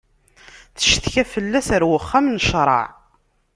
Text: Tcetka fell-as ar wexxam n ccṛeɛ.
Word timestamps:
Tcetka 0.75 1.23
fell-as 1.33 1.67
ar 1.75 1.83
wexxam 1.89 2.25
n 2.29 2.37
ccṛeɛ. 2.45 2.85